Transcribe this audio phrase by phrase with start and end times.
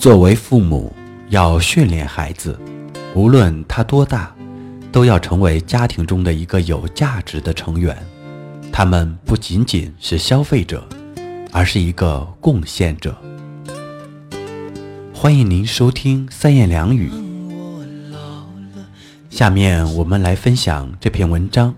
[0.00, 0.90] 作为父母，
[1.28, 2.58] 要训练孩子，
[3.14, 4.34] 无论他多大，
[4.90, 7.94] 都要成为家庭中的一个有价值的成员。
[8.72, 10.88] 他们不仅仅是消费者，
[11.52, 13.14] 而是一个贡献者。
[15.12, 17.12] 欢迎您收听三言两语。
[19.28, 21.74] 下面我们来分享这篇文章：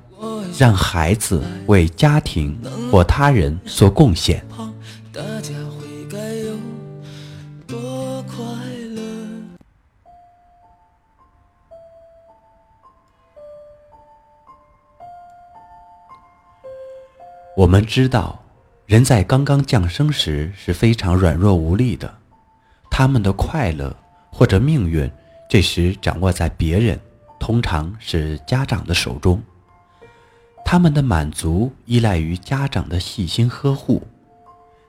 [0.57, 2.57] 让孩子为家庭
[2.89, 4.47] 或他人做贡献。
[17.55, 18.43] 我们知道，
[18.87, 22.13] 人在刚刚降生时是非常软弱无力的，
[22.91, 23.95] 他们的快乐
[24.31, 25.11] 或者命运
[25.51, 26.99] 这时掌握在别人，
[27.39, 29.43] 通常是家长的手中。
[30.65, 34.03] 他们的满足依赖于家长的细心呵护。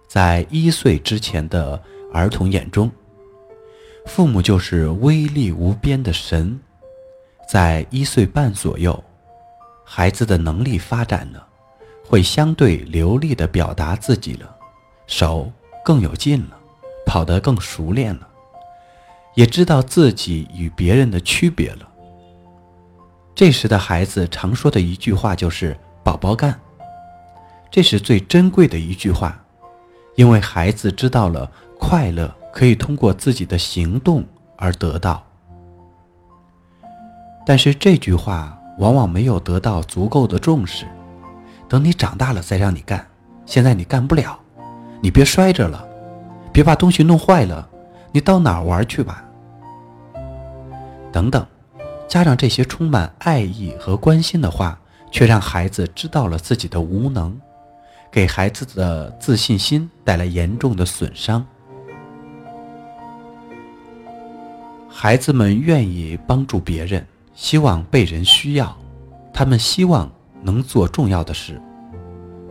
[0.08, 1.82] 在一岁之前的
[2.14, 2.90] 儿童眼中，
[4.06, 6.58] 父母就是威力无边的神。
[7.50, 9.04] 在一岁半左右，
[9.84, 11.46] 孩子的能力发展了。
[12.14, 14.48] 会相对流利地表达自己了，
[15.08, 15.52] 手
[15.84, 16.56] 更有劲了，
[17.08, 18.28] 跑得更熟练了，
[19.34, 21.90] 也知道自己与别人的区别了。
[23.34, 25.76] 这时的孩子常说的一句话就是
[26.06, 26.60] “宝宝干”，
[27.72, 29.44] 这是最珍贵的一句话，
[30.14, 34.24] 因为孩子知道了快乐可以通过自己的行动
[34.56, 35.26] 而得到。
[37.44, 40.86] 但是这句话往往没有得到足够的重视。
[41.68, 43.06] 等你长大了再让你干，
[43.46, 44.40] 现在你干不了，
[45.02, 45.84] 你别摔着了，
[46.52, 47.68] 别把东西弄坏了，
[48.12, 49.24] 你到哪儿玩去吧？
[51.12, 51.46] 等等，
[52.08, 54.80] 家长这些充满爱意和关心的话，
[55.12, 57.36] 却让孩子知道了自己的无能，
[58.12, 61.46] 给孩子的自信心带来严重的损伤。
[64.88, 68.78] 孩子们愿意帮助别人，希望被人需要，
[69.34, 70.12] 他们希望。
[70.44, 71.60] 能做重要的事，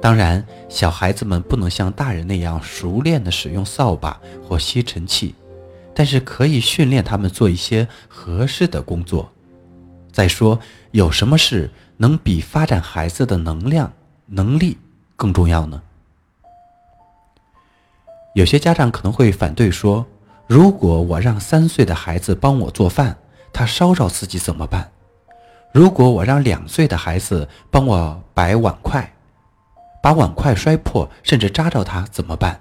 [0.01, 5.35] 当然，小孩子们不能像大人那样熟练地使用扫把或吸尘器，
[5.95, 9.31] 但是可以训练他们做一些合适的工作。
[10.11, 10.59] 再说，
[10.91, 13.93] 有什么事能比发展孩子的能量、
[14.27, 14.77] 能力
[15.15, 15.81] 更重要呢？
[18.35, 20.07] 有些家长可能会反对说
[20.49, 23.17] ：“如果我让三岁的孩子帮我做饭，
[23.53, 24.91] 他烧着自己怎么办？”
[25.73, 29.11] 如果我让两岁的孩子帮我摆碗筷，
[30.03, 32.61] 把碗筷摔破，甚至扎着他怎么办？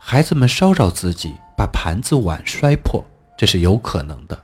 [0.00, 3.04] 孩子们烧着自己，把盘子碗摔破，
[3.36, 4.38] 这是有可能的。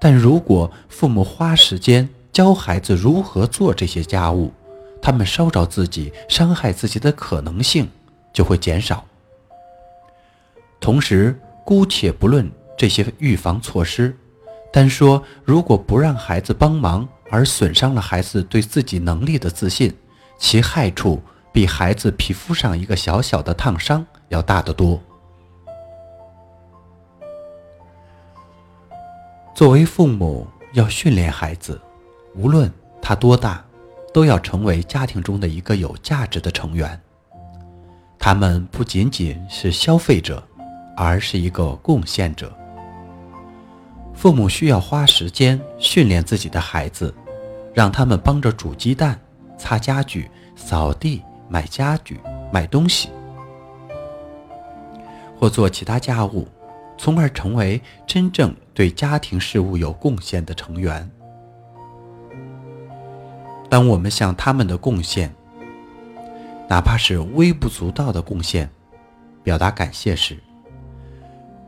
[0.00, 4.52] 但如果父母花时间教孩子如何做这些家务，
[5.00, 7.88] 他们烧着自己、伤害自己的可能性
[8.32, 9.04] 就会减少。
[10.80, 14.16] 同时，姑且不论这些预防措施。
[14.70, 19.94] 单说，如果不让孩子帮忙而损伤了孩子对自己能力的自信，
[20.38, 21.20] 其害处
[21.52, 25.00] 比孩子皮肤上一个小小的烫伤要大得多。
[29.54, 31.80] 作为父母，要训练孩子，
[32.34, 33.64] 无论他多大，
[34.12, 37.00] 都要成为家庭中的一个有价值的成员。
[38.18, 40.40] 他们不仅仅是消费者，
[40.96, 42.52] 而是一个贡献者。
[44.18, 47.14] 父母需要花时间训练自己的孩子，
[47.72, 49.16] 让他们帮着煮鸡蛋、
[49.56, 52.18] 擦家具、扫地、买家具、
[52.52, 53.10] 买东西，
[55.38, 56.48] 或做其他家务，
[56.98, 61.08] 从而成为真正对家庭事务有贡献的成员。
[63.70, 65.32] 当我们向他们的贡献，
[66.68, 68.68] 哪怕是微不足道的贡献，
[69.44, 70.36] 表达感谢时，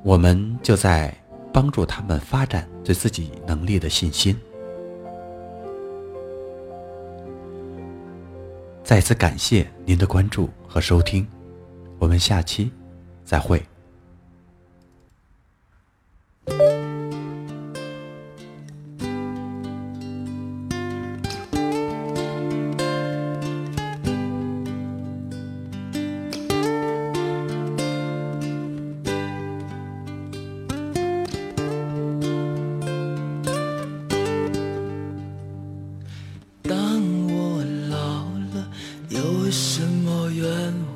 [0.03, 1.15] 我们就在。
[1.53, 4.37] 帮助他们发展对自己能力的信心。
[8.83, 11.27] 再次感谢您的关注和收听，
[11.99, 12.73] 我们下期
[13.25, 13.70] 再会。
[39.51, 40.49] 什么愿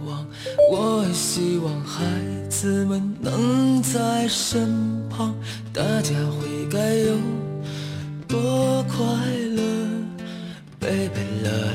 [0.06, 0.24] 望？
[0.70, 2.04] 我希望孩
[2.48, 4.68] 子们能在身
[5.08, 5.34] 旁，
[5.72, 7.16] 大家会该有
[8.28, 8.96] 多快
[9.56, 9.62] 乐，
[10.78, 11.73] 贝贝了。